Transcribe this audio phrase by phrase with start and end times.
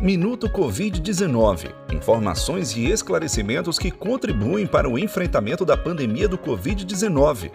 [0.00, 1.74] Minuto Covid-19.
[1.92, 7.50] Informações e esclarecimentos que contribuem para o enfrentamento da pandemia do Covid-19.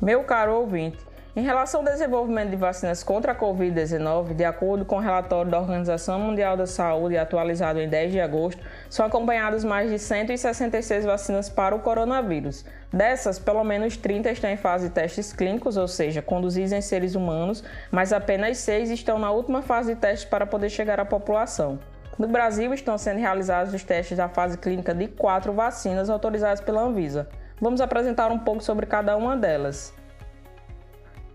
[0.00, 0.98] Meu caro ouvinte,
[1.36, 5.58] em relação ao desenvolvimento de vacinas contra a Covid-19, de acordo com o relatório da
[5.58, 11.48] Organização Mundial da Saúde atualizado em 10 de agosto, são acompanhadas mais de 166 vacinas
[11.50, 12.64] para o coronavírus.
[12.92, 17.16] Dessas, pelo menos 30 estão em fase de testes clínicos, ou seja, conduzidas em seres
[17.16, 21.80] humanos, mas apenas 6 estão na última fase de testes para poder chegar à população.
[22.16, 26.82] No Brasil, estão sendo realizados os testes da fase clínica de quatro vacinas autorizadas pela
[26.82, 27.28] Anvisa.
[27.60, 29.92] Vamos apresentar um pouco sobre cada uma delas.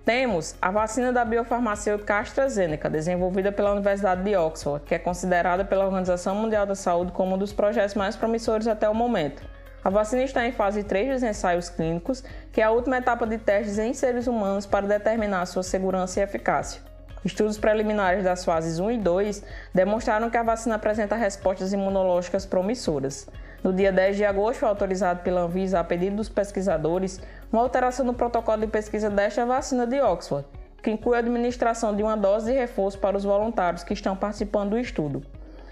[0.06, 5.86] Temos a vacina da biofarmacêutica AstraZeneca, desenvolvida pela Universidade de Oxford, que é considerada pela
[5.86, 9.44] Organização Mundial da Saúde como um dos projetos mais promissores até o momento.
[9.84, 13.38] A vacina está em fase 3 dos ensaios clínicos, que é a última etapa de
[13.38, 16.82] testes em seres humanos para determinar sua segurança e eficácia.
[17.24, 23.28] Estudos preliminares das fases 1 e 2 demonstraram que a vacina apresenta respostas imunológicas promissoras.
[23.64, 27.22] No dia 10 de agosto, foi autorizado pela Anvisa, a pedido dos pesquisadores,
[27.52, 30.48] uma alteração no protocolo de pesquisa desta vacina de Oxford,
[30.82, 34.72] que inclui a administração de uma dose de reforço para os voluntários que estão participando
[34.72, 35.22] do estudo.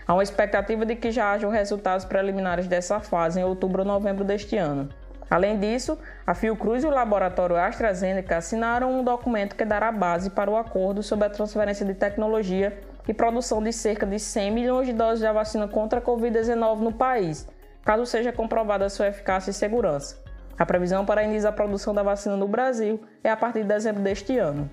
[0.06, 4.24] Há uma expectativa de que já hajam resultados preliminares dessa fase em outubro ou novembro
[4.24, 4.90] deste ano.
[5.30, 10.50] Além disso, a Fiocruz e o laboratório AstraZeneca assinaram um documento que dará base para
[10.50, 14.94] o acordo sobre a transferência de tecnologia e produção de cerca de 100 milhões de
[14.94, 17.46] doses da vacina contra a Covid-19 no país,
[17.88, 20.22] caso seja comprovada sua eficácia e segurança.
[20.60, 24.04] A previsão para iniciar a produção da vacina no Brasil é a partir de dezembro
[24.04, 24.70] deste ano.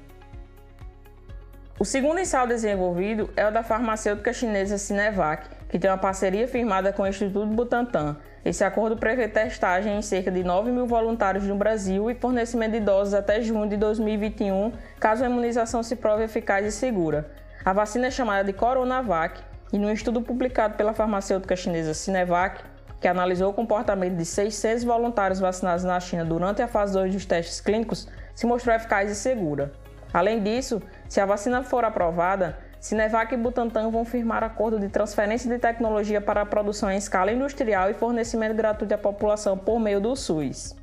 [1.79, 6.93] O segundo ensaio desenvolvido é o da farmacêutica chinesa Sinovac, que tem uma parceria firmada
[6.93, 8.17] com o Instituto Butantan.
[8.45, 12.81] Esse acordo prevê testagem em cerca de 9 mil voluntários no Brasil e fornecimento de
[12.81, 17.31] doses até junho de 2021, caso a imunização se prove eficaz e segura.
[17.65, 19.41] A vacina é chamada de Coronavac
[19.73, 22.74] e, num estudo publicado pela farmacêutica chinesa Sinovac,
[23.05, 27.27] que analisou o comportamento de 600 voluntários vacinados na China durante a fase 2 dos
[27.27, 29.73] testes clínicos, se mostrou eficaz e segura.
[30.11, 35.51] Além disso, se a vacina for aprovada, Sinevac e Butantan vão firmar acordo de transferência
[35.51, 40.01] de tecnologia para a produção em escala industrial e fornecimento gratuito à população por meio
[40.01, 40.75] do SUS.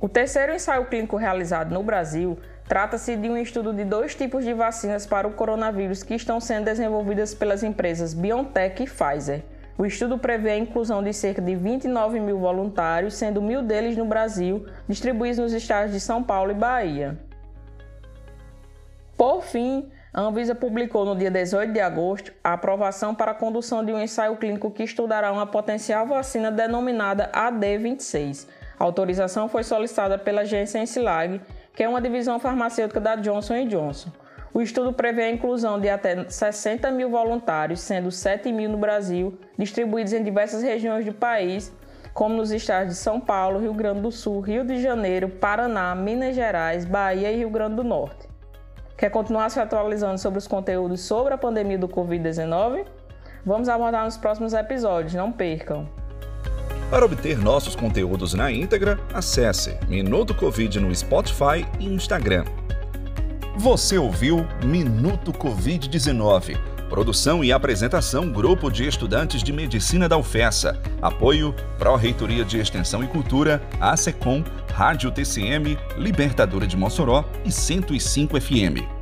[0.00, 2.36] O terceiro ensaio clínico realizado no Brasil
[2.66, 6.64] trata-se de um estudo de dois tipos de vacinas para o coronavírus que estão sendo
[6.64, 9.53] desenvolvidas pelas empresas BioNTech e Pfizer.
[9.76, 14.04] O estudo prevê a inclusão de cerca de 29 mil voluntários, sendo mil deles no
[14.04, 17.18] Brasil, distribuídos nos estados de São Paulo e Bahia.
[19.16, 23.84] Por fim, a Anvisa publicou no dia 18 de agosto a aprovação para a condução
[23.84, 28.46] de um ensaio clínico que estudará uma potencial vacina denominada AD26.
[28.78, 31.40] A autorização foi solicitada pela Janssen Slag,
[31.74, 34.10] que é uma divisão farmacêutica da Johnson Johnson.
[34.54, 39.36] O estudo prevê a inclusão de até 60 mil voluntários, sendo 7 mil no Brasil,
[39.58, 41.72] distribuídos em diversas regiões do país,
[42.12, 46.36] como nos estados de São Paulo, Rio Grande do Sul, Rio de Janeiro, Paraná, Minas
[46.36, 48.28] Gerais, Bahia e Rio Grande do Norte.
[48.96, 52.86] Quer continuar se atualizando sobre os conteúdos sobre a pandemia do Covid-19?
[53.44, 55.88] Vamos abordar nos próximos episódios, não percam!
[56.88, 62.44] Para obter nossos conteúdos na íntegra, acesse Minuto Covid no Spotify e Instagram.
[63.56, 66.58] Você ouviu Minuto Covid-19.
[66.88, 70.82] Produção e apresentação Grupo de Estudantes de Medicina da UFESA.
[71.00, 78.93] Apoio Pró-Reitoria de Extensão e Cultura, ASECOM, Rádio TCM, Libertadora de Mossoró e 105 FM.